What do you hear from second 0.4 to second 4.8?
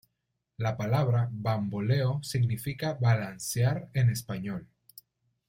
La palabra ""bamboleo"" significa ""balancear"" en español.